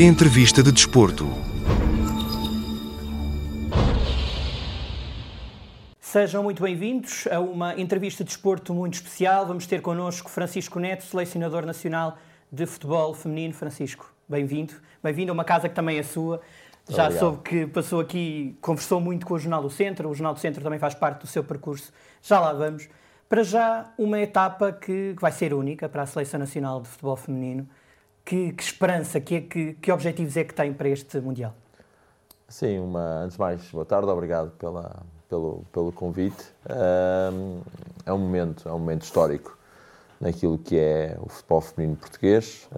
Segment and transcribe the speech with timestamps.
[0.00, 1.26] Entrevista de Desporto.
[5.98, 9.44] Sejam muito bem-vindos a uma entrevista de desporto muito especial.
[9.44, 12.16] Vamos ter connosco Francisco Neto, selecionador nacional
[12.52, 13.52] de futebol feminino.
[13.52, 14.72] Francisco, bem-vindo.
[15.02, 16.40] Bem-vindo a uma casa que também é sua.
[16.88, 17.18] Já Obrigado.
[17.18, 20.08] soube que passou aqui, conversou muito com o Jornal do Centro.
[20.08, 21.92] O Jornal do Centro também faz parte do seu percurso.
[22.22, 22.88] Já lá vamos.
[23.28, 27.68] Para já, uma etapa que vai ser única para a Seleção Nacional de Futebol Feminino.
[28.28, 31.54] Que, que esperança, que, que, que objetivos é que tem para este Mundial?
[32.46, 34.96] Sim, uma, antes de mais, boa tarde, obrigado pela,
[35.30, 36.44] pelo, pelo convite.
[38.04, 39.56] é um momento, é um momento histórico
[40.20, 42.68] naquilo que é o futebol feminino português.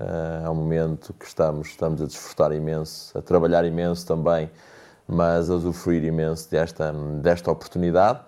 [0.45, 4.49] é um momento que estamos, estamos a desfrutar imenso, a trabalhar imenso também,
[5.05, 8.21] mas a usufruir imenso desta, desta oportunidade.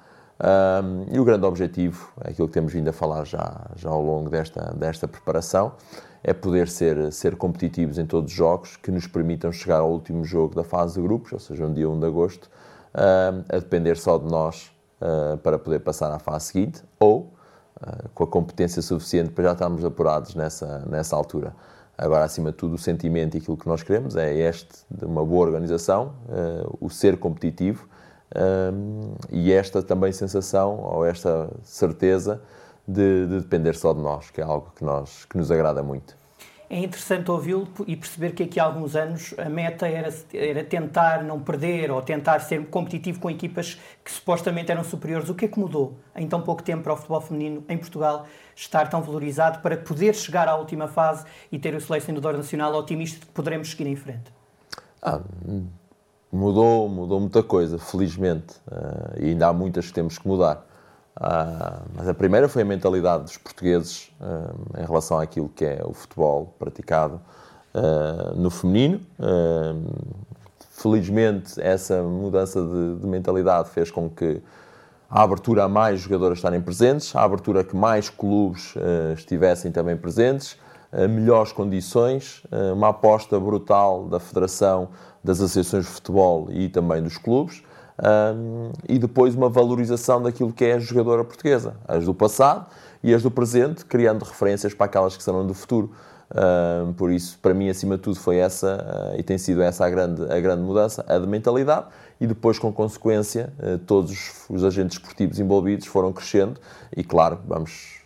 [1.08, 4.28] e o grande objetivo, é aquilo que temos vindo a falar já, já ao longo
[4.28, 5.76] desta, desta preparação,
[6.24, 10.24] é poder ser, ser competitivos em todos os jogos que nos permitam chegar ao último
[10.24, 12.48] jogo da fase de grupos, ou seja, no dia 1 de agosto,
[12.94, 14.70] uh, a depender só de nós
[15.00, 17.32] uh, para poder passar à fase seguinte, ou
[17.80, 21.54] uh, com a competência suficiente para já estarmos apurados nessa, nessa altura.
[21.98, 25.24] Agora, acima de tudo, o sentimento e aquilo que nós queremos é este de uma
[25.24, 26.14] boa organização,
[26.80, 27.86] o ser competitivo
[29.30, 32.40] e esta também sensação, ou esta certeza,
[32.86, 36.16] de, de, depender só de nós, que é algo que, nós, que nos agrada muito.
[36.68, 41.22] É interessante ouvi-lo e perceber que aqui há alguns anos a meta era, era tentar
[41.22, 45.28] não perder ou tentar ser competitivo com equipas que supostamente eram superiores.
[45.28, 48.24] O que é que mudou em tão pouco tempo para o futebol feminino em Portugal
[48.56, 53.20] estar tão valorizado para poder chegar à última fase e ter o selecionador nacional otimista
[53.20, 54.32] de que poderemos seguir em frente?
[55.02, 55.20] Ah,
[56.32, 58.54] mudou, mudou muita coisa, felizmente.
[58.66, 60.66] Uh, e ainda há muitas que temos que mudar.
[61.16, 65.82] Uh, mas a primeira foi a mentalidade dos portugueses uh, em relação àquilo que é
[65.84, 67.20] o futebol praticado
[67.74, 69.00] uh, no feminino.
[70.70, 74.42] felizmente, essa mudança de, de, mentalidade fez com que
[75.08, 78.74] a abertura a mais jogadoras estarem presentes, a abertura a que mais clubes
[79.14, 80.56] estivessem também presentes,
[81.10, 82.42] melhores condições,
[82.74, 84.88] uma aposta brutal da Federação,
[85.22, 87.62] das associações de futebol e também dos clubes
[88.00, 92.66] um, e depois uma valorização daquilo que é a jogadora portuguesa, as do passado
[93.02, 95.90] e as do presente, criando referências para aquelas que serão do futuro.
[96.34, 99.84] Um, por isso, para mim, acima de tudo, foi essa uh, e tem sido essa
[99.84, 101.86] a grande, a grande mudança, a de mentalidade,
[102.18, 106.58] e depois, com consequência, uh, todos os, agentes esportivos envolvidos foram crescendo,
[106.96, 108.01] e claro, vamos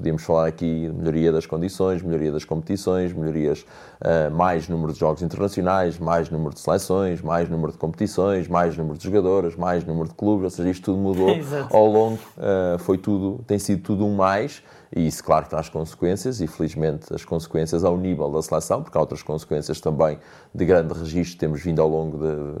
[0.00, 3.66] Podíamos falar aqui de melhoria das condições, melhoria das competições, melhorias,
[4.00, 8.74] uh, mais número de jogos internacionais, mais número de seleções, mais número de competições, mais
[8.78, 11.28] número de jogadoras, mais número de clubes, ou seja, isto tudo mudou
[11.70, 14.62] ao longo, uh, foi tudo, tem sido tudo um mais,
[14.96, 19.02] e isso, claro, traz consequências, e felizmente as consequências ao nível da seleção, porque há
[19.02, 20.18] outras consequências também
[20.54, 22.54] de grande registro, temos vindo ao longo de,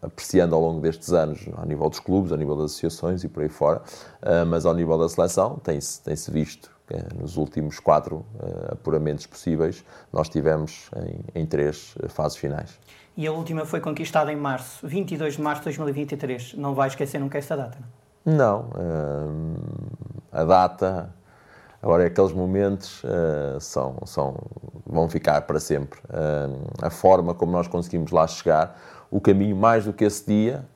[0.00, 3.42] apreciando ao longo destes anos, ao nível dos clubes, ao nível das associações e por
[3.42, 3.82] aí fora,
[4.22, 6.77] uh, mas ao nível da seleção tem-se tem -se visto
[7.18, 10.90] nos últimos quatro uh, apuramentos possíveis, nós tivemos
[11.34, 12.78] em, em, três fases finais.
[13.16, 16.54] E a última foi conquistada em março, 22 de março de 2023.
[16.54, 17.78] Não vai esquecer nunca esta data,
[18.24, 18.36] não?
[18.36, 18.60] Não.
[18.70, 19.56] Uh,
[20.32, 21.14] a data,
[21.82, 24.36] agora, aqueles momentos uh, são, são,
[24.86, 26.00] vão ficar para sempre.
[26.80, 28.78] a forma como nós conseguimos lá chegar,
[29.10, 30.66] o caminho mais do que esse dia,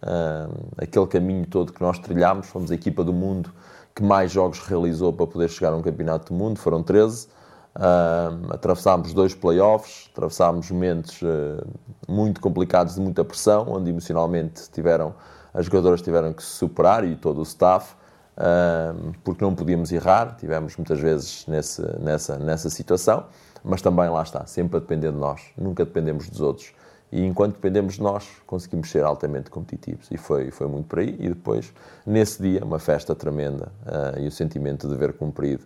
[0.78, 3.52] aquele caminho todo que nós trilhámos, fomos a equipa do mundo
[3.94, 7.28] que mais jogos realizou para poder chegar a um campeonato do mundo, foram 13.
[7.74, 11.66] Uh, atravessámos dois playoffs, atravessámos momentos uh,
[12.06, 15.14] muito complicados de muita pressão, onde emocionalmente tiveram,
[15.54, 17.94] as jogadoras tiveram que se superar e todo o staff,
[18.36, 23.24] uh, porque não podíamos errar, tivemos muitas vezes nesse, nessa, nessa situação,
[23.64, 26.74] mas também lá está, sempre a depender de nós, nunca dependemos dos outros.
[27.12, 30.08] E enquanto dependemos de nós, conseguimos ser altamente competitivos.
[30.10, 31.14] E foi, foi muito por aí.
[31.20, 31.70] E depois,
[32.06, 35.62] nesse dia, uma festa tremenda uh, e o sentimento de ver cumprido.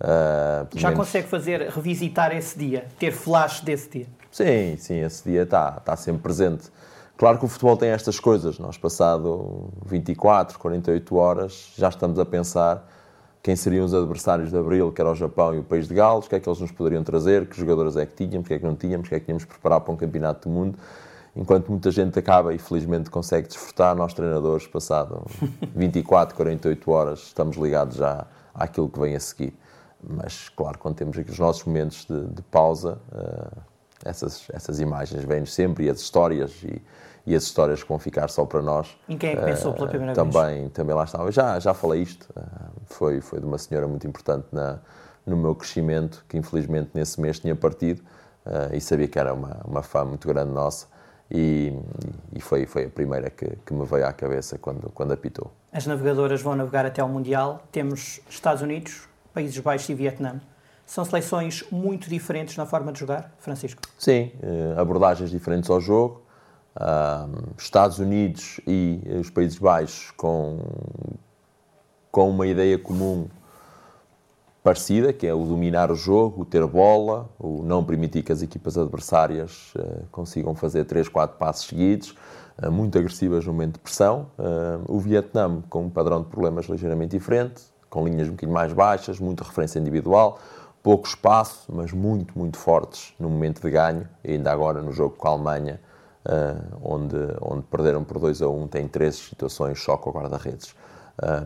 [0.00, 1.06] Uh, Já menos...
[1.06, 4.06] consegue fazer, revisitar esse dia, ter flash desse dia?
[4.30, 6.68] Sim, sim, esse dia está, está sempre presente.
[7.16, 8.58] Claro que o futebol tem estas coisas.
[8.58, 12.88] Nós, passado 24, 48 horas, já estamos a pensar
[13.42, 16.26] quem seriam os adversários de Abril, que era o Japão e o País de Gales,
[16.26, 18.54] o que é que eles nos poderiam trazer, que jogadores é que tínhamos, o que
[18.54, 20.78] é que não tínhamos, o que é que tínhamos preparar para um campeonato do mundo.
[21.36, 25.24] Enquanto muita gente acaba e felizmente consegue desfrutar, nós treinadores, passado
[25.74, 29.54] 24, 48 horas, estamos ligados já àquilo que vem a seguir.
[30.02, 33.60] Mas, claro, quando temos aqui os nossos momentos de, de pausa, uh,
[34.04, 36.82] essas, essas imagens vêm-nos sempre e as histórias e,
[37.26, 38.96] e as histórias que vão ficar só para nós.
[39.08, 40.72] Em quem é que pensou pela primeira também, vez?
[40.72, 41.30] Também lá estava.
[41.32, 42.28] Já, já falei isto.
[42.30, 44.78] Uh, foi, foi de uma senhora muito importante na,
[45.26, 48.02] no meu crescimento, que infelizmente nesse mês tinha partido.
[48.46, 50.86] uh, e sabia que era uma, uma fã muito grande nossa
[51.30, 51.72] e,
[52.34, 55.52] e foi, foi a primeira que, que me veio à cabeça quando, quando apitou.
[55.72, 57.62] As navegadoras vão navegar até ao Mundial.
[57.70, 60.40] Temos Estados Unidos, Países Baixos e Vietnã.
[60.86, 63.82] São seleções muito diferentes na forma de jogar, Francisco?
[63.98, 66.22] Sim, uh, abordagens diferentes ao jogo.
[66.74, 70.60] Uh, Estados Unidos e os Países Baixos com,
[72.18, 73.28] com uma ideia comum
[74.60, 78.42] parecida, que é o dominar o jogo, o ter bola, o não permitir que as
[78.42, 82.16] equipas adversárias uh, consigam fazer 3, 4 passos seguidos,
[82.60, 84.26] uh, muito agressivas no momento de pressão.
[84.36, 88.72] Uh, o Vietnã com um padrão de problemas ligeiramente diferente, com linhas um bocadinho mais
[88.72, 90.40] baixas, muita referência individual,
[90.82, 95.14] pouco espaço, mas muito, muito fortes no momento de ganho, e ainda agora no jogo
[95.16, 95.80] com a Alemanha,
[96.82, 100.74] onde, onde perderam por 2 a 1, tem três situações só com o guarda-redes.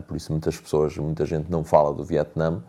[0.07, 2.61] Por isso muitas pessoas, muita gente não fala do Vietnã,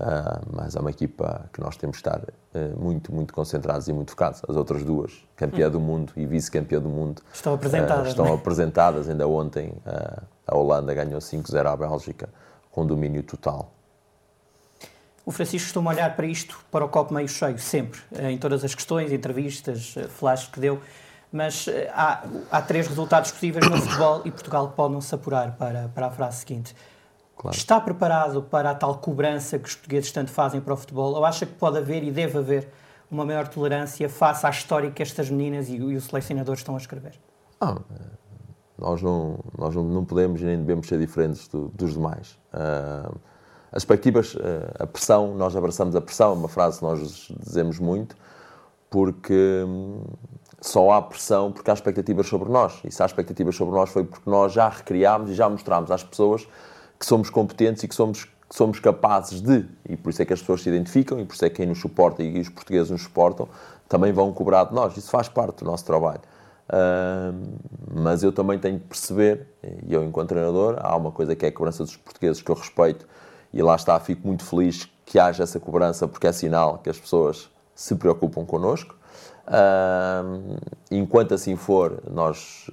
[0.00, 3.92] Uh, mas é uma equipa que nós temos que estar uh, muito, muito concentrados e
[3.92, 4.40] muito focados.
[4.48, 5.72] As outras duas, campeã hum.
[5.72, 8.08] do mundo e vice-campeã do mundo, estão apresentadas.
[8.08, 8.32] Estão é?
[8.32, 9.10] apresentadas.
[9.10, 9.74] Ainda ontem
[10.46, 12.30] a Holanda ganhou 5-0 à Bélgica
[12.70, 13.74] com domínio total.
[15.26, 18.74] O Francisco costuma olhar para isto, para o copo meio cheio, sempre, em todas as
[18.74, 20.80] questões, entrevistas, flashes que deu.
[21.32, 25.88] Mas há, há três resultados possíveis no futebol e Portugal pode não se apurar para,
[25.94, 26.74] para a frase seguinte.
[27.36, 27.56] Claro.
[27.56, 31.14] Está preparado para a tal cobrança que os portugueses tanto fazem para o futebol?
[31.14, 32.68] Ou acha que pode haver e deve haver
[33.10, 36.78] uma maior tolerância face à história que estas meninas e, e os selecionadores estão a
[36.78, 37.18] escrever?
[37.60, 37.76] Ah,
[38.80, 42.38] nós não, nós não podemos nem devemos ser diferentes do, dos demais.
[42.52, 43.18] Uh,
[43.70, 44.40] as expectativas, uh,
[44.78, 48.16] a pressão, nós abraçamos a pressão, é uma frase que nós dizemos muito,
[48.88, 49.64] porque
[50.60, 52.80] só há pressão porque há expectativas sobre nós.
[52.84, 56.04] E se há expectativas sobre nós foi porque nós já recriámos e já mostramos às
[56.04, 56.46] pessoas
[56.98, 60.34] que somos competentes e que somos, que somos capazes de, e por isso é que
[60.34, 62.90] as pessoas se identificam, e por isso é que quem nos suporta e os portugueses
[62.90, 63.48] nos suportam,
[63.88, 64.94] também vão cobrar de nós.
[64.98, 66.20] Isso faz parte do nosso trabalho.
[66.68, 67.34] Uh,
[67.92, 69.46] mas eu também tenho de perceber,
[69.86, 72.54] e eu enquanto treinador, há uma coisa que é a cobrança dos portugueses que eu
[72.54, 73.08] respeito,
[73.52, 76.98] e lá está, fico muito feliz que haja essa cobrança, porque é sinal que as
[76.98, 78.94] pessoas se preocupam connosco.
[80.90, 82.70] Enquanto assim for, nós,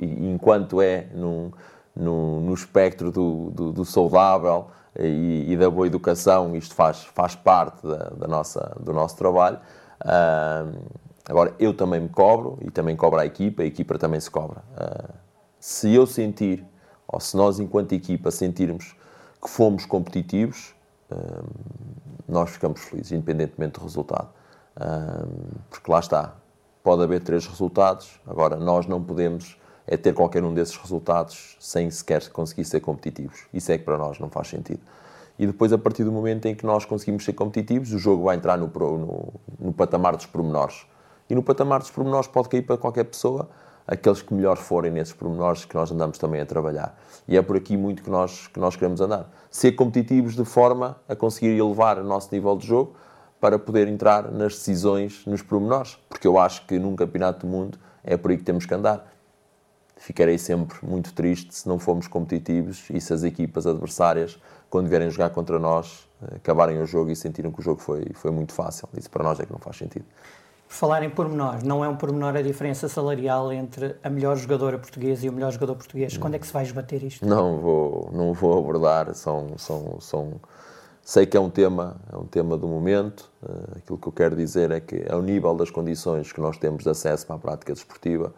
[0.00, 1.50] e, enquanto é num,
[1.94, 4.68] no, no espectro do, do, do saudável
[4.98, 9.58] e, e, da boa educação, isto faz, faz parte da, da nossa, do nosso trabalho.
[10.02, 10.78] Uh,
[11.28, 14.62] agora, eu também me cobro e também cobro a equipa, a equipa também se cobra.
[14.72, 15.12] Uh,
[15.60, 16.64] se eu sentir,
[17.06, 18.96] ou se nós, enquanto equipa, sentirmos
[19.42, 20.74] que fomos competitivos,
[22.28, 24.28] nós ficamos felizes, independentemente do resultado.
[25.68, 26.34] Porque lá está,
[26.82, 31.90] pode haver três resultados, agora nós não podemos é ter qualquer um desses resultados sem
[31.90, 33.46] sequer conseguir ser competitivos.
[33.52, 34.80] Isso é que para nós não faz sentido.
[35.36, 38.36] E depois, a partir do momento em que nós conseguimos ser competitivos, o jogo vai
[38.36, 40.86] entrar no, no, no patamar dos pormenores.
[41.28, 43.48] E no patamar dos pormenores pode cair para qualquer pessoa
[43.86, 46.96] aqueles que melhor forem nesses pormenores que nós andamos também a trabalhar.
[47.26, 49.28] E é por aqui muito que nós, que nós queremos andar.
[49.50, 52.94] Ser competitivos de forma a conseguir elevar o nosso nível de jogo
[53.40, 55.98] para poder entrar nas decisões, nos pormenores.
[56.08, 59.10] Porque eu acho que num campeonato do mundo é por aí que temos que andar
[60.00, 64.38] ficarei sempre muito triste se não formos competitivos e se as equipas adversárias,
[64.70, 68.30] quando vierem jogar contra nós, acabarem o jogo e sentiram que o jogo foi, foi
[68.30, 68.88] muito fácil.
[68.96, 70.06] Isso para nós é que não faz sentido.
[70.66, 74.78] Por falar em pormenor, não é um pormenor a diferença salarial entre a melhor jogadora
[74.78, 76.16] portuguesa e o melhor jogador português?
[76.16, 77.26] Quando é que se vai esbater isto?
[77.26, 80.40] Não vou, não vou abordar, são, são, são...
[81.02, 83.30] Sei que é um tema, é um tema do momento.
[83.42, 86.84] Uh, aquilo que eu quero dizer é que, ao nível das condições que nós temos
[86.84, 88.32] de acesso para a prática desportiva,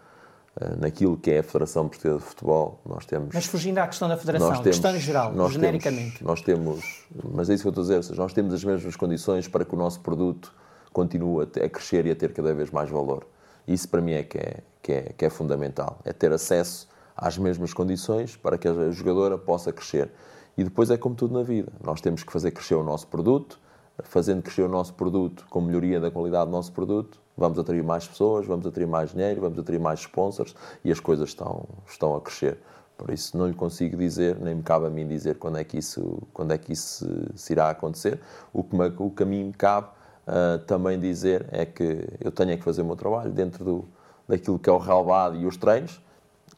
[0.60, 3.34] eh, naquilo que é a Federação Portuguesa de Futebol, nós temos...
[3.34, 6.18] Mas fugindo à questão da Federação, temos, questão geral, nós genericamente.
[6.18, 8.62] Temos, nós temos, mas é isso que eu estou a dizer, seja, nós temos as
[8.62, 10.52] mesmas condições para que o nosso produto
[10.92, 13.26] continue a, crescer e a ter cada vez mais valor.
[13.66, 17.38] Isso para mim é que é, que é, que é fundamental, é ter acesso às
[17.38, 20.10] mesmas condições para que a jogadora possa crescer.
[20.56, 23.58] E depois é como tudo na vida, nós temos que fazer crescer o nosso produto,
[24.02, 28.06] fazendo crescer o nosso produto com melhoria da qualidade do nosso produto, vamos atrair mais
[28.06, 30.54] pessoas, vamos atrair mais dinheiro, vamos atrair mais sponsors
[30.84, 32.58] e as coisas estão, estão a crescer.
[32.96, 35.78] Por isso não lhe consigo dizer, nem me cabe a mim dizer quando é que
[35.78, 38.20] isso, quando é que isso se irá acontecer.
[38.52, 39.88] O que, me, o que a mim me cabe
[40.26, 43.84] uh, também dizer é que eu tenho é que fazer o meu trabalho dentro do,
[44.28, 46.00] daquilo que é o relevado e os treinos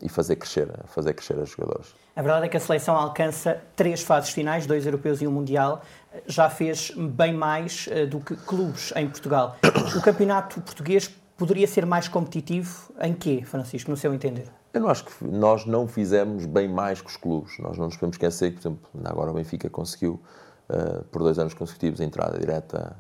[0.03, 2.04] e fazer crescer, fazer crescer os jogadores.
[2.17, 5.83] A verdade é que a seleção alcança três fases finais, dois europeus e um mundial.
[6.27, 9.57] Já fez bem mais uh, do que clubes em Portugal.
[9.97, 14.47] O campeonato português poderia ser mais competitivo em quê, Francisco, no seu entender?
[14.73, 17.59] Eu não acho que nós não fizemos bem mais que os clubes.
[17.59, 20.21] Nós não nos podemos esquecer que, por exemplo, agora o Benfica conseguiu
[20.69, 22.97] uh, por dois anos consecutivos a entrada direta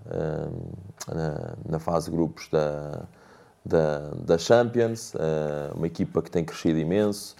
[1.06, 3.04] na, na, fase de grupos da,
[3.64, 5.12] da, da Champions,
[5.76, 7.36] uma equipa que tem crescido imenso.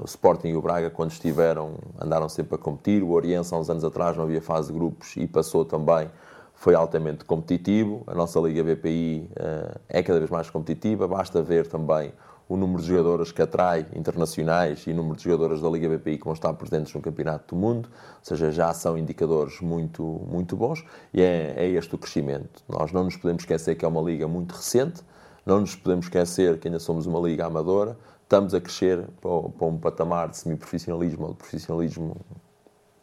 [0.00, 3.02] O Sporting e o Braga, quando estiveram, andaram sempre a competir.
[3.02, 6.10] O Oriense, há uns anos atrás, não havia fase de grupos e passou também
[6.54, 8.02] foi altamente competitivo.
[8.06, 11.06] A nossa Liga BPI uh, é cada vez mais competitiva.
[11.06, 12.12] Basta ver também
[12.48, 16.18] o número de jogadoras que atrai internacionais e o número de jogadoras da Liga BPI
[16.18, 20.56] que vão estar presentes no Campeonato do Mundo, ou seja, já são indicadores muito, muito
[20.56, 22.62] bons e é, é este o crescimento.
[22.68, 25.02] Nós não nos podemos esquecer que é uma liga muito recente,
[25.44, 29.78] não nos podemos esquecer que ainda somos uma liga amadora, estamos a crescer para, um
[29.78, 32.16] patamar de semiprofissionalismo ou de profissionalismo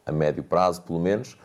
[0.04, 1.38] a médio prazo, pelo menos,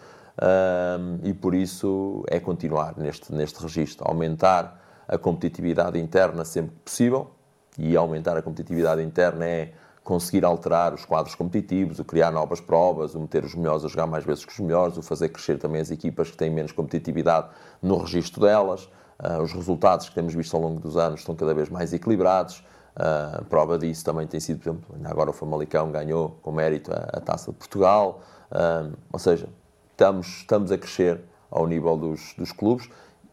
[1.24, 7.31] e por isso é continuar neste, neste registro, aumentar a competitividade interna sempre que possível,
[7.77, 13.13] e aumentar a competitividade interna é conseguir alterar os quadros competitivos, o criar novas provas,
[13.13, 15.81] o meter os melhores a jogar mais vezes que os melhores, o fazer crescer também
[15.81, 17.50] as equipas que têm menos competitividade
[17.81, 18.89] no registro delas.
[19.19, 22.63] Uh, os resultados que temos visto ao longo dos anos estão cada vez mais equilibrados.
[22.98, 27.18] Uh, prova disso também tem sido, por exemplo, agora o Famalicão ganhou com mérito a,
[27.18, 28.22] a Taça de Portugal.
[28.51, 29.48] Uh, ou seja,
[29.92, 32.89] estamos, estamos a crescer ao nível dos, dos clubes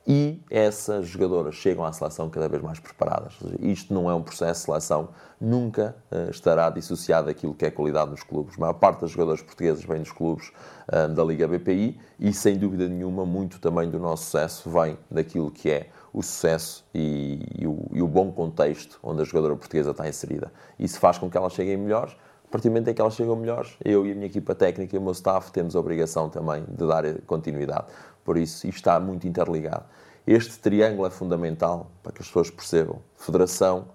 [0.06, 3.38] e essas jogadoras chegam à seleção cada vez mais preparadas.
[3.60, 5.08] Isto não é um processo de seleção,
[5.40, 8.56] nunca uh, estará dissociado daquilo que é qualidade nos clubes.
[8.56, 10.52] A maior parte das jogadoras portuguesas vem dos clubes
[10.88, 15.50] uh, da Liga BPI e, sem dúvida nenhuma, muito também do nosso sucesso vem daquilo
[15.50, 19.92] que é o sucesso e, e, o, e o bom contexto onde a jogadora portuguesa
[19.92, 20.52] está inserida.
[20.78, 22.14] Isso faz com que elas cheguem melhores
[22.46, 24.94] a partir do momento em que elas chegam melhores, eu e a minha equipa técnica
[24.94, 27.86] e o meu staff temos a obrigação também de dar continuidade.
[28.24, 29.84] Por isso, isto está muito interligado.
[30.26, 33.86] Este triângulo é fundamental para que as pessoas percebam: federação,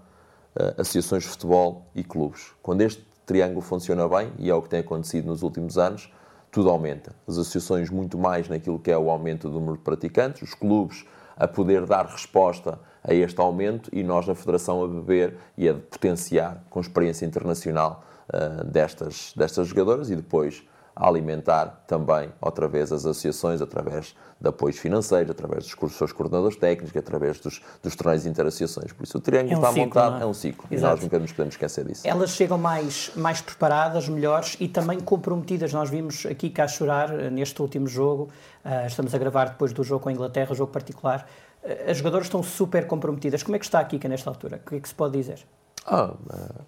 [0.55, 2.51] eh, associações de futebol e clubes.
[2.61, 6.11] Quando este triângulo funciona bem, e é o que tem acontecido nos últimos anos,
[6.51, 7.15] tudo aumenta.
[7.27, 11.05] As associações, muito mais naquilo que é o aumento do número de praticantes, os clubes
[11.35, 15.73] a poder dar resposta a este aumento e nós, na Federação, a beber e a
[15.73, 20.63] potenciar com experiência internacional uh, destas, destas jogadoras e depois
[20.99, 26.57] a alimentar também, outra vez, as associações através de apoios financeiros, através dos seus coordenadores
[26.57, 28.91] técnicos, através dos, dos torneios interassociações.
[28.91, 30.23] Por isso, o triângulo é um está ciclo, montado, é?
[30.23, 30.25] é?
[30.25, 30.67] um ciclo.
[30.69, 30.91] Exato.
[30.91, 32.01] E nós nunca nos podemos esquecer disso.
[32.05, 35.71] Elas chegam mais, mais preparadas, melhores e também comprometidas.
[35.71, 38.29] Nós vimos aqui cá chorar eh, neste último jogo.
[38.65, 41.25] Uh, estamos a gravar depois do jogo com a Inglaterra, jogo particular.
[41.63, 43.41] Uh, as jogadoras estão super comprometidas.
[43.41, 44.61] Como é que está a Kika nesta altura?
[44.65, 45.45] O que é que se pode dizer?
[45.89, 46.13] Ah,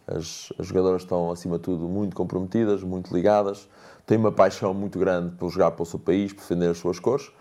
[0.08, 3.68] as, as jogadoras estão, acima de tudo, muito comprometidas, muito ligadas
[4.12, 7.00] tem uma paixão muito grande por jogar para o seu país, por defender as suas
[7.00, 7.32] cores.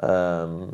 [0.00, 0.68] Um,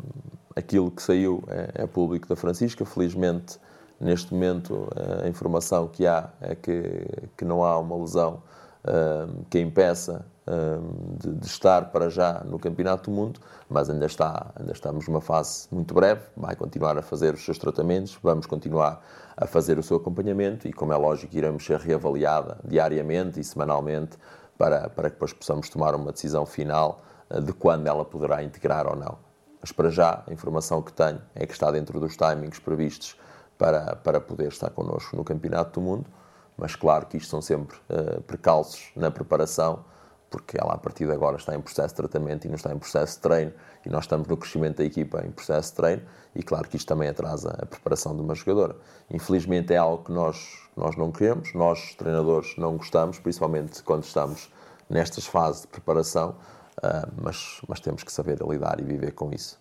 [0.55, 2.85] aquilo que saiu é, é, público da Francisca.
[2.85, 3.59] Felizmente,
[3.99, 4.87] neste momento,
[5.23, 8.41] a informação que há é que, que não há uma lesão
[8.85, 13.89] um, que a impeça um, de, de, estar para já no Campeonato do Mundo, mas
[13.89, 16.21] ainda, está, ainda estamos numa fase muito breve.
[16.35, 19.03] Vai continuar a fazer os seus tratamentos, vamos continuar
[19.37, 24.17] a fazer o seu acompanhamento e, como é lógico, iremos ser reavaliada diariamente e semanalmente
[24.57, 28.87] para, para que depois possamos tomar uma decisão final eh, de quando ela poderá integrar
[28.87, 29.19] ou não.
[29.61, 33.15] Mas para já, a informação que tenho é que está dentro dos timings previstos
[33.57, 36.05] para, para poder estar connosco no Campeonato do Mundo,
[36.57, 39.85] mas claro que isto são sempre uh, precalços na preparação,
[40.29, 42.77] porque ela a partir de agora está em processo de tratamento e não está em
[42.77, 43.53] processo de treino,
[43.85, 46.01] e nós estamos no crescimento da equipa em processo de treino,
[46.35, 48.75] e claro que isto também atrasa a preparação de uma jogadora.
[49.09, 54.49] Infelizmente é algo que nós nós não queremos, nós, treinadores, não gostamos, principalmente quando estamos
[54.87, 56.35] nestas fases de preparação,
[56.77, 59.59] uh, mas, mas temos que saber lidar e viver com isso.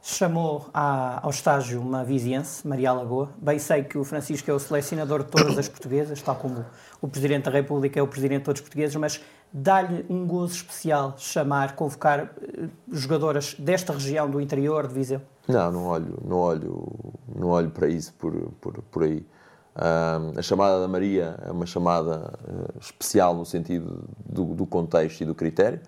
[0.00, 3.30] Chamou ao estágio uma viziense, Maria Lagoa.
[3.36, 6.64] Bem sei que o Francisco é o selecionador de todas as portuguesas, tal como
[7.02, 9.20] o Presidente da República é o Presidente de todos os portugueses, mas
[9.52, 15.20] dá-lhe um gozo especial chamar, convocar uh, jogadoras desta região do interior de Viseu?
[15.46, 16.88] Não, não olho, não olho,
[17.34, 19.24] não olho para isso por, por, por aí.
[19.78, 25.20] Uh, a chamada da Maria é uma chamada uh, especial no sentido do, do, contexto
[25.20, 25.80] e do critério.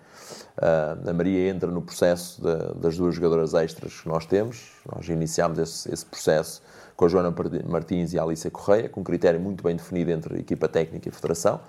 [0.57, 4.71] Uh, a Maria entra no processo de, das duas jogadoras extras que nós temos.
[4.95, 6.63] Nós iniciámos esse, esse, processo
[6.95, 7.35] com a Joana
[7.67, 11.13] Martins e a Alicia Correia, com um critério muito bem definido entre equipa técnica e
[11.13, 11.61] federação.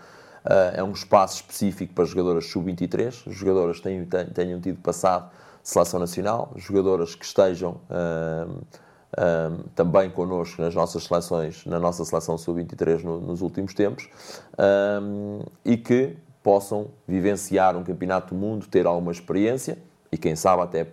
[0.44, 3.32] Ah, é um espaço específico para jogadoras sub-23.
[3.32, 5.30] Jogadoras tenham, tenham tido passado
[5.64, 13.04] seleção nacional, jogadoras que estejam um, também connosco nas nossas seleções, na nossa seleção sub-23
[13.04, 14.10] no, nos últimos tempos,
[14.58, 19.78] um, e que possam vivenciar um campeonato do mundo, ter alguma experiência
[20.12, 20.88] e quem sabe até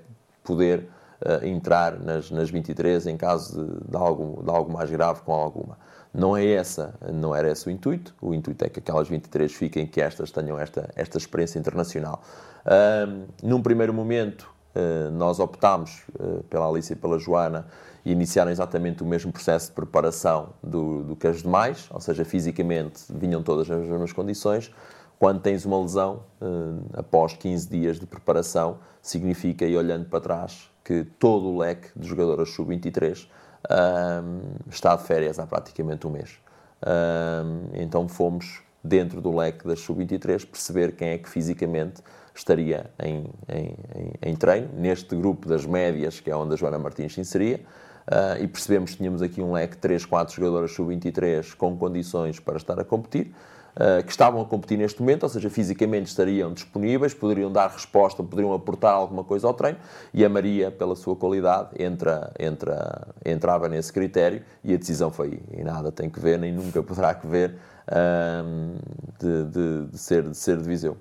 [0.44, 0.88] poder
[1.22, 5.32] uh, entrar nas, nas 23 em caso de, de, algo, de algo mais grave com
[5.32, 5.78] alguma.
[6.12, 8.14] Não é essa, não era esse o intuito.
[8.20, 12.22] O intuito é que aquelas 23 fiquem, que estas tenham esta, esta experiência internacional.
[12.66, 17.66] Um, num primeiro momento, uh, nós optámos uh, pela Alice e pela Joana
[18.04, 22.24] e iniciaram exatamente o mesmo processo de preparação do, do que as demais, ou seja,
[22.24, 24.72] fisicamente vinham todas nas mesmas condições.
[25.18, 30.70] Quando tens uma lesão, uh, após 15 dias de preparação, significa, e olhando para trás,
[30.84, 33.28] que todo o leque de jogadoras sub-23
[33.70, 36.38] um, está de férias há praticamente um mês.
[36.86, 42.02] Um, então fomos, dentro do leque das sub-23, perceber quem é que fisicamente
[42.34, 46.78] estaria em, em, em, em, treino, neste grupo das médias, que é onde a Joana
[46.78, 47.60] Martins se inseria,
[48.06, 52.38] uh, e percebemos que tínhamos aqui um leque de 3, 4 jogadoras sub-23 com condições
[52.38, 53.34] para estar a competir.
[53.78, 58.24] Uh, que estavam a competir neste momento, ou seja, fisicamente estariam disponíveis, poderiam dar resposta,
[58.24, 59.78] poderiam aportar alguma coisa ao treino,
[60.12, 65.40] e a Maria, pela sua qualidade, entra, entra, entrava nesse critério e a decisão foi,
[65.52, 67.54] e nada tem que ver, nem nunca poderá que ver,
[67.86, 68.78] uh,
[69.16, 70.96] de, de, de, ser, de ser de Viseu.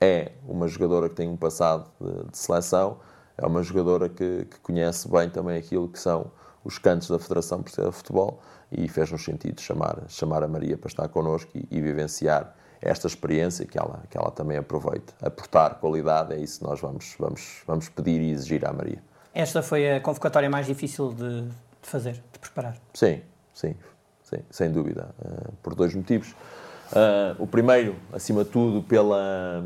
[0.00, 2.96] É uma jogadora que tem um passado de, de seleção,
[3.38, 6.32] é uma jogadora que, que conhece bem também aquilo que são
[6.64, 10.88] os cantos da Federação Portuguesa de Futebol, e fez-nos sentido chamar, chamar a Maria para
[10.88, 15.12] estar connosco e, e, vivenciar esta experiência que ela, que ela também aproveita.
[15.20, 19.02] Aportar qualidade, é isso que nós vamos, vamos, vamos pedir e exigir à Maria.
[19.34, 22.76] Esta foi a convocatória mais difícil de, de fazer, de preparar?
[22.94, 23.22] Sim,
[23.52, 23.74] sim,
[24.22, 26.30] sim sem dúvida, uh, por dois motivos.
[26.90, 29.62] Uh, o primeiro, acima de tudo, pela,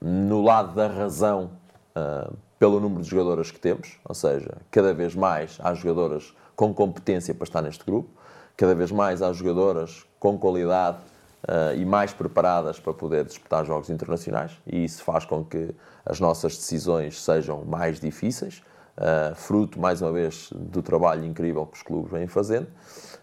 [0.00, 1.50] no lado da razão,
[1.96, 6.74] uh, pelo número de jogadoras que temos, ou seja, cada vez mais há jogadoras com
[6.74, 8.08] competência para estar neste grupo.
[8.56, 10.98] Cada vez mais há jogadoras com qualidade
[11.44, 15.72] uh, e mais preparadas para poder disputar jogos internacionais e isso faz com que
[16.04, 18.62] as nossas decisões sejam mais difíceis,
[18.96, 22.66] uh, fruto, mais uma vez, do trabalho incrível que os clubes vêm fazendo.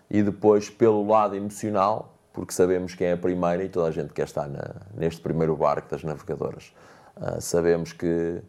[0.10, 4.14] E depois, pelo lado emocional, porque sabemos quem é a primeira e toda a gente
[4.14, 6.74] quer estar na, neste primeiro barco das navegadoras.
[7.18, 8.42] Uh, sabemos que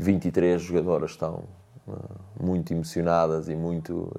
[0.00, 1.44] 23 jogadoras estão
[2.40, 4.10] muito emocionadas e muito,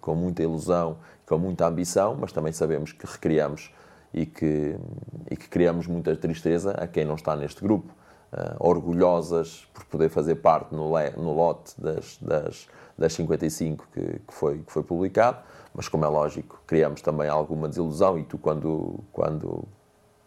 [0.00, 3.72] com muita ilusão, com muita ambição, mas também sabemos que recriamos
[4.12, 4.76] e que,
[5.30, 7.92] e que criamos muita tristeza a quem não está neste grupo.
[8.58, 14.58] Orgulhosas por poder fazer parte no, no lote das, das, das 55 que, que, foi,
[14.58, 15.38] que foi publicado,
[15.74, 19.64] mas como é lógico, criamos também alguma desilusão e tu quando, quando,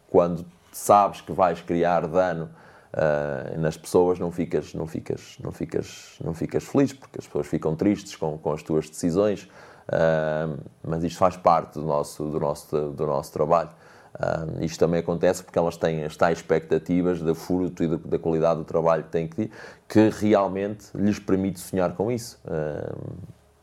[0.09, 2.49] quando sabes que vais criar dano
[2.93, 7.47] uh, nas pessoas não ficas, não, ficas, não, ficas, não ficas feliz, porque as pessoas
[7.47, 12.39] ficam tristes com, com as tuas decisões, uh, mas isto faz parte do nosso, do
[12.39, 13.69] nosso, do nosso trabalho.
[14.15, 18.19] Uh, isto também acontece porque elas têm as tais expectativas da fruto e da, da,
[18.19, 19.49] qualidade do trabalho que têm que
[19.89, 22.39] que realmente lhes permite sonhar com isso.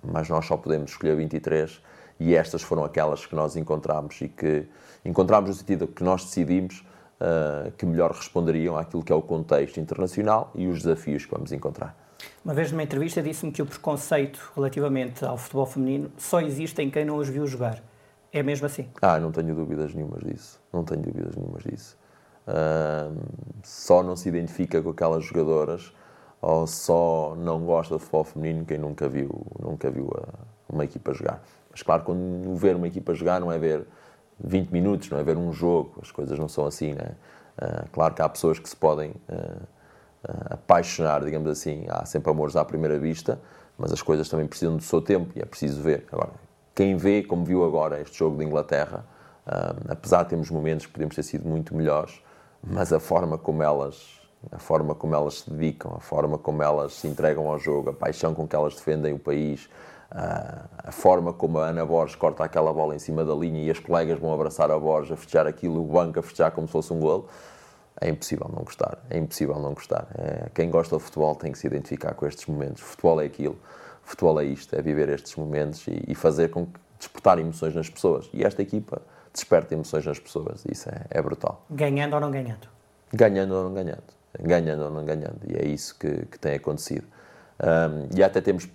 [0.02, 1.80] Mas nós só podemos escolher 23
[2.18, 4.66] e estas foram aquelas que nós encontramos e que
[5.04, 6.84] encontramos no sentido que nós decidimos
[7.20, 11.52] uh, que melhor responderiam àquilo que é o contexto internacional e os desafios que vamos
[11.52, 11.96] encontrar.
[12.44, 16.90] Uma vez numa entrevista disse-me que o preconceito relativamente ao futebol feminino só existe em
[16.90, 17.82] quem não os viu jogar.
[18.32, 18.88] É mesmo assim?
[19.02, 20.60] Ah, não tenho dúvidas nenhumas disso.
[20.72, 21.98] Não tenho dúvidas nenhumas disso.
[22.46, 23.16] Uh,
[23.62, 25.92] só não se identifica com aquelas jogadoras
[26.40, 31.12] ou só não gosta de futebol feminino quem nunca viu, nunca viu a, uma equipa
[31.12, 31.42] jogar.
[31.70, 33.86] Mas claro, quando ver uma equipa jogar não é ver
[34.42, 37.12] 20 minutos, não é ver um jogo, as coisas não são assim, né?
[37.60, 42.30] Uh, claro que há pessoas que se podem uh, uh, apaixonar, digamos assim, há sempre
[42.30, 43.40] amores à primeira vista,
[43.76, 46.06] mas as coisas também precisam do seu tempo e é preciso ver.
[46.10, 46.30] Agora,
[46.74, 49.04] quem vê, como viu agora este jogo de Inglaterra,
[49.88, 52.22] apesar de termos momentos que podemos ter sido muito melhores,
[52.62, 56.94] mas a forma como elas a forma como elas se dedicam, a forma como elas
[56.94, 59.68] se entregam ao jogo, a paixão com que elas defendem o país,
[60.10, 63.78] a forma como a Ana Borges corta aquela bola em cima da linha e as
[63.78, 66.92] colegas vão abraçar a Borges a festejar aquilo, o banco a festejar como se fosse
[66.92, 67.28] um golo,
[68.00, 68.98] é impossível não gostar.
[69.08, 70.08] É impossível não gostar.
[70.16, 72.82] É, quem gosta de futebol tem que se identificar com estes momentos.
[72.82, 73.58] Futebol é aquilo,
[74.02, 77.88] futebol é isto, é viver estes momentos e, e fazer com que despertar emoções nas
[77.88, 78.28] pessoas.
[78.32, 79.00] E esta equipa
[79.32, 80.64] desperta emoções nas pessoas.
[80.68, 81.64] Isso é, é brutal.
[81.70, 82.68] Ganhando ou não ganhando?
[83.12, 84.02] Ganhando ou não ganhando.
[84.40, 85.40] Ganhando ou não ganhando.
[85.46, 87.06] E é isso que, que tem acontecido.
[87.62, 88.68] Um, e até temos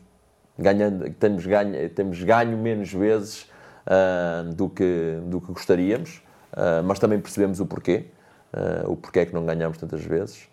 [0.57, 3.49] ganhando, temos, ganho, temos ganho menos vezes
[3.85, 6.21] uh, do, que, do que gostaríamos,
[6.53, 8.05] uh, mas também percebemos o porquê.
[8.53, 10.47] Uh, o porquê é que não ganhamos tantas vezes.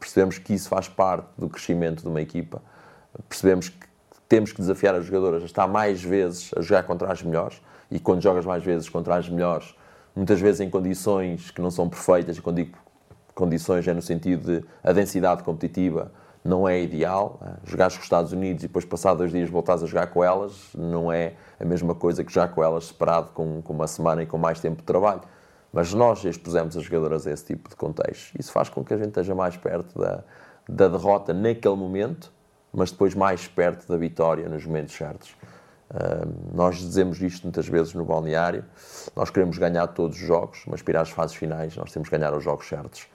[0.00, 2.62] percebemos que isso faz parte do crescimento de uma equipa.
[3.28, 3.86] Percebemos que
[4.28, 7.98] temos que desafiar as jogadoras a estar mais vezes a jogar contra as melhores e
[7.98, 9.74] quando jogas mais vezes contra as melhores,
[10.16, 12.78] muitas vezes em condições que não são perfeitas, e quando digo
[13.34, 16.10] condições é no sentido de a densidade competitiva
[16.44, 17.40] não é ideal.
[17.64, 20.70] Jogares com os Estados Unidos e depois, passar dois dias, voltares a jogar com elas,
[20.76, 24.26] não é a mesma coisa que jogar com elas separado com, com uma semana e
[24.26, 25.22] com mais tempo de trabalho.
[25.72, 28.38] Mas nós expusemos as jogadoras a esse tipo de contexto.
[28.38, 30.22] Isso faz com que a gente esteja mais perto da,
[30.68, 32.30] da derrota naquele momento,
[32.72, 35.30] mas depois mais perto da vitória nos momentos certos.
[35.90, 38.64] Uh, nós dizemos isto muitas vezes no balneário.
[39.14, 42.34] Nós queremos ganhar todos os jogos, mas para às fases finais nós temos que ganhar
[42.34, 43.06] os jogos certos.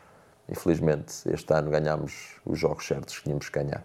[0.49, 3.83] Infelizmente, este ano ganhámos os jogos certos que tínhamos que ganhar.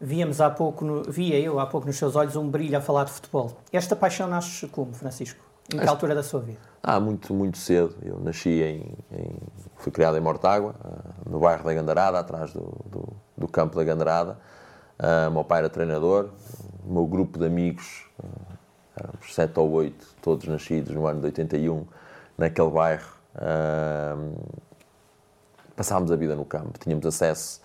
[0.00, 3.04] Víamos há pouco, no, via eu há pouco nos seus olhos um brilho a falar
[3.04, 3.56] de futebol.
[3.72, 5.44] Esta paixão nasce como, Francisco?
[5.72, 6.58] Em que altura da sua vida?
[6.82, 7.96] Ah, muito, muito cedo.
[8.02, 9.36] Eu nasci em, em
[9.76, 13.84] fui criado em Mortágua, ah, no bairro da Gandarada, atrás do, do, do campo da
[13.84, 14.38] Gandarada.
[14.98, 16.30] Uh, meu pai era treinador,
[16.86, 18.56] o meu grupo de amigos, uh,
[18.98, 21.86] éramos sete ou oito, todos nascidos no ano de 81,
[22.38, 23.14] naquele bairro.
[23.34, 24.34] Uh,
[25.76, 27.60] passávamos a vida no campo, tínhamos acesso,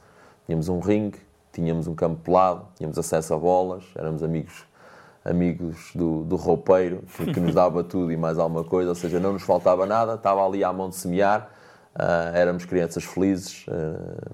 [0.45, 1.19] tínhamos um ringue,
[1.51, 4.69] tínhamos um campo pelado, tínhamos acesso a bolas, éramos amigos
[5.23, 9.33] amigos do, do roupeiro, que nos dava tudo e mais alguma coisa, ou seja, não
[9.33, 11.49] nos faltava nada, estava ali à mão de semear,
[11.95, 14.31] uh, éramos crianças felizes, uh,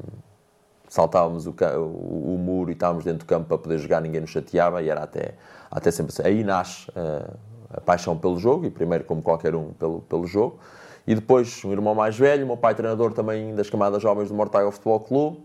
[0.87, 4.29] saltávamos o, o, o, muro e estávamos dentro do campo para poder jogar, ninguém nos
[4.29, 5.33] chateava e era até,
[5.69, 6.23] até sempre assim.
[6.25, 7.37] Aí nasce uh,
[7.69, 10.57] a paixão pelo jogo, e primeiro, como qualquer um, pelo, pelo jogo,
[11.07, 14.69] e depois um irmão mais velho, meu pai treinador também das camadas jovens do Mortágua
[14.73, 15.39] Futebol Clube,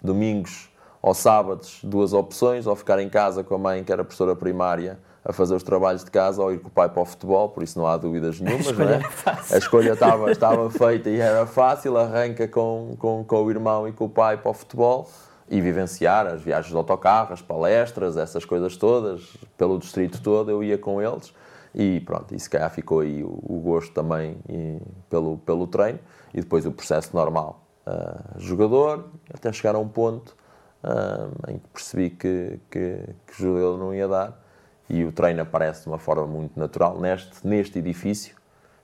[0.00, 0.70] domingos
[1.02, 4.98] ou sábados, duas opções, ou ficar em casa com a mãe, que era professora primária,
[5.22, 7.62] a fazer os trabalhos de casa, ou ir com o pai para o futebol, por
[7.62, 9.54] isso não há dúvidas nenhumas, a é?
[9.54, 13.92] a escolha estava, estava feita e era fácil, arranca com, com, com o irmão e
[13.92, 15.08] com o pai para o futebol
[15.48, 20.64] e vivenciar as viagens de autocarro, as palestras, essas coisas todas, pelo distrito todo, eu
[20.64, 21.32] ia com eles
[21.76, 24.78] e pronto, e se calhar ficou aí o, gosto também e,
[25.10, 25.98] pelo, pelo treino
[26.32, 27.62] e depois o processo normal.
[27.86, 30.34] Uh, jogador, até chegar a um ponto
[30.82, 34.42] uh, em que percebi que, que, que judeu não ia dar
[34.88, 38.34] e o treino aparece de uma forma muito natural neste, neste edifício,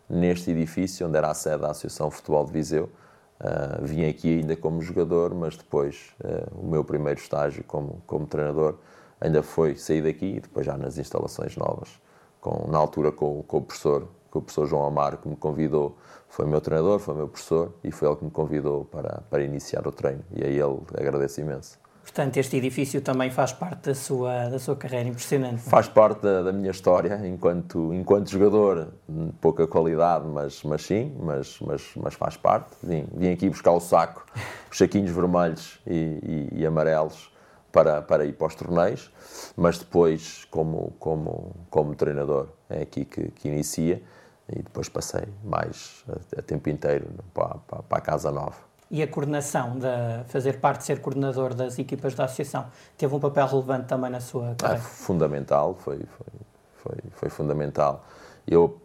[0.09, 2.91] neste edifício onde era a sede da Associação Futebol de Viseu.
[3.41, 8.27] Uh, vim aqui ainda como jogador, mas depois uh, o meu primeiro estágio como, como
[8.27, 8.77] treinador
[9.19, 11.89] ainda foi sair daqui e depois já nas instalações novas,
[12.43, 15.99] com, na altura com, com o professor com o professor João Amaro que me convidou,
[16.27, 19.87] foi meu treinador, foi meu professor e foi ele que me convidou para, para iniciar
[19.87, 21.79] o treino e a ele agradeço imenso.
[22.03, 25.61] Portanto, este edifício também faz parte da sua, da sua carreira, impressionante.
[25.61, 28.89] Faz parte da, da minha história enquanto, enquanto jogador,
[29.41, 32.71] pouca qualidade, mas, mas sim, mas, mas, mas faz parte.
[32.83, 34.25] Vim, vim aqui buscar o saco,
[34.71, 37.31] os saquinhos vermelhos e, e, e amarelos
[37.73, 39.11] para, para ir para os torneios,
[39.57, 44.03] mas depois, como, como, como treinador, é aqui que, que inicia
[44.49, 49.03] e depois passei mais a, a tempo inteiro para, para, para a Casa Nova e
[49.03, 52.67] a coordenação, de fazer parte de ser coordenador das equipas da associação,
[52.99, 54.83] teve um papel relevante também na sua ah, carreira?
[54.83, 56.27] Ah, fundamental, foi, foi,
[56.77, 58.05] foi, foi, fundamental.
[58.47, 58.79] Eu,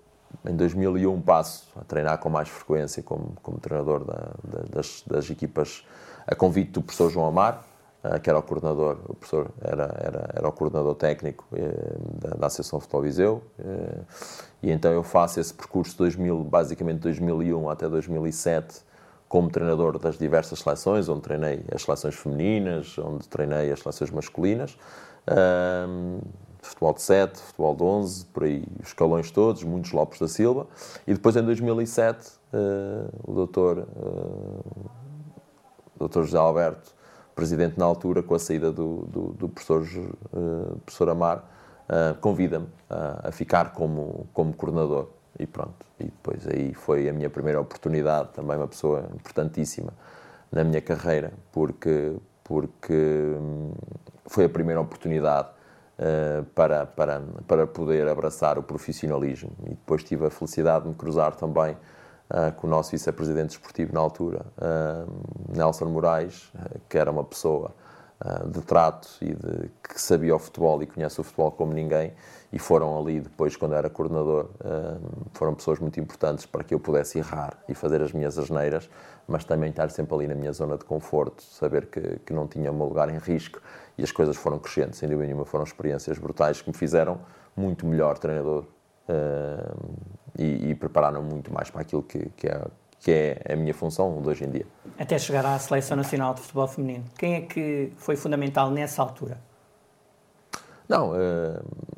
[0.46, 5.30] em 2001, passo a treinar com mais frequência como, como treinador da, da, das, das
[5.30, 5.86] equipas
[6.26, 7.66] a convite do professor João Amar,
[8.22, 12.48] que era o coordenador, o professor era, era, era o coordenador técnico eh, da, da
[12.48, 14.00] Associação Futebol Viseu, eh,
[14.64, 18.82] e então eu faço esse percurso de 2000, basicamente 2001 até 2007,
[19.28, 24.78] como treinador das diversas seleções, onde treinei as seleções femininas, onde treinei as seleções masculinas,
[25.90, 26.20] um,
[26.62, 30.68] futebol de 7, futebol de 11, por aí, os escalões todos, muitos Lopes da Silva.
[31.06, 34.90] E depois, em 2007, uh, ah, o doutor, uh,
[35.98, 36.96] doutor José Alberto,
[37.38, 42.68] presidente na altura, com a saída do, do, do professor, uh, professor Amar, uh, convida-me
[42.90, 45.86] a ficar como, como coordenador e pronto.
[46.00, 49.94] E depois aí foi a minha primeira oportunidade, também uma pessoa importantíssima
[50.52, 53.72] na minha carreira, porque, porque hum,
[54.26, 55.50] foi a primeira oportunidade
[56.00, 59.52] uh, para, para, para poder abraçar o profissionalismo.
[59.66, 61.78] E depois tive a felicidade de me cruzar também
[62.32, 66.52] uh, com o nosso vice-presidente esportivo na altura, uh, Nelson Moraes,
[66.90, 67.74] que era uma pessoa
[68.52, 72.14] de trato e de, que sabia o futebol e conhece o futebol como ninguém
[72.52, 74.50] e foram ali depois quando era coordenador
[75.34, 78.90] foram pessoas muito importantes para que eu pudesse errar e fazer as minhas asneiras
[79.28, 82.72] mas também estar sempre ali na minha zona de conforto saber que, que não tinha
[82.72, 83.62] o meu lugar em risco.
[83.98, 87.20] E as coisas foram crescendo sem dúvida nenhuma foram experiências brutais que me fizeram
[87.56, 88.66] muito melhor treinador
[90.38, 92.62] e, e prepararam muito mais para aquilo que, que é
[93.00, 94.66] que é a minha função de hoje em dia.
[94.98, 97.06] Até chegar à Seleção Nacional de Futebol Feminino.
[97.16, 99.38] Quem é que foi fundamental nessa altura?
[100.90, 101.14] Não,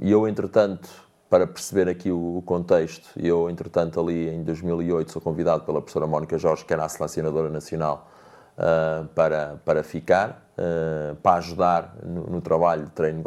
[0.01, 0.89] e eu, entretanto,
[1.29, 6.37] para perceber aqui o contexto, eu, entretanto, ali em 2008, sou convidado pela professora Mónica
[6.39, 8.09] Jorge, que era a selecionadora nacional
[8.57, 13.23] uh, para, para ficar, uh, para ajudar no, no, trabalho de treino de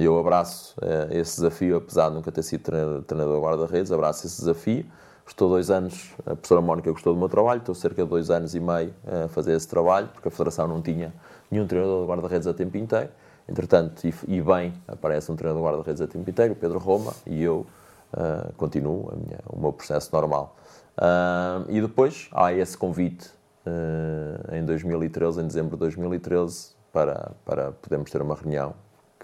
[0.00, 0.04] guarda-redes.
[0.04, 4.26] Eu abraço uh, esse desafio, apesar de nunca ter sido treinador, treinador de guarda-redes, abraço
[4.26, 4.86] esse desafio.
[5.26, 8.54] Estou dois anos, a professora Mónica gostou do meu trabalho, estou cerca de dois anos
[8.54, 11.12] e meio a fazer esse trabalho, porque a Federação não tinha
[11.48, 13.10] nenhum treinador de guarda-redes a tempo inteiro.
[13.48, 17.42] Entretanto, e, e, bem, aparece um treinador de guarda-redes a tempo inteiro, Pedro Roma, e
[17.42, 17.64] eu
[18.12, 20.56] uh, continuo minha, o meu processo normal.
[20.98, 23.30] Uh, e depois há esse convite
[23.66, 28.74] uh, em 2013, em dezembro de 2013, para, para podermos ter uma reunião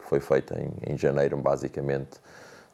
[0.09, 2.21] foi feita em, em janeiro, basicamente,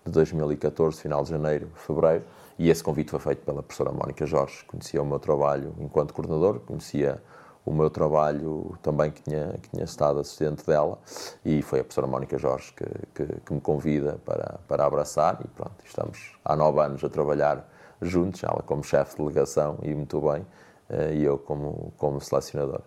[0.05, 2.25] de 2014, final de janeiro, fevereiro,
[2.59, 6.61] e esse convite foi feito pela professora Mónica Jorge, conhecia o meu trabalho enquanto coordenador,
[6.61, 7.21] conhecia
[7.65, 10.99] o meu trabalho também que tinha, que tinha estado assistente dela
[11.45, 15.49] e foi a professora Mónica Jorge que, que, que, me convida para, para abraçar e
[15.49, 17.69] pronto, estamos há nove anos a trabalhar
[18.01, 20.45] juntos, ela como chefe de delegação e muito bem,
[20.91, 22.81] eh, e eu como, como selecionador.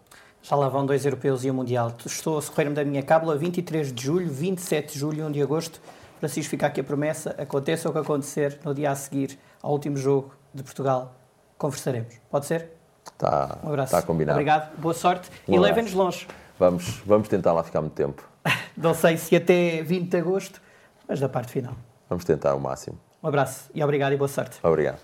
[0.48, 1.92] Já lá vão dois europeus e um mundial.
[2.06, 5.42] Estou a socorrer-me da minha cábula 23 de julho, 27 de julho e 1 de
[5.42, 5.82] agosto.
[6.20, 9.98] Francisco, fica aqui a promessa, aconteça o que acontecer no dia a seguir ao último
[9.98, 11.16] jogo de Portugal,
[11.58, 12.14] conversaremos.
[12.30, 12.70] Pode ser?
[13.12, 13.96] Está, um abraço.
[13.96, 14.38] Está combinado.
[14.38, 16.28] Obrigado, boa sorte um e levem-nos longe.
[16.60, 18.24] Vamos, vamos tentar lá ficar muito tempo.
[18.78, 20.62] Não sei se até 20 de agosto,
[21.08, 21.74] mas da parte final.
[22.08, 23.00] Vamos tentar o máximo.
[23.24, 24.60] Um abraço e obrigado e boa sorte.
[24.62, 25.00] Obrigado.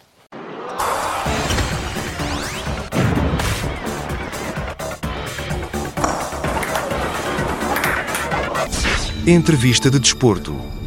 [9.27, 10.80] Entrevista de Desporto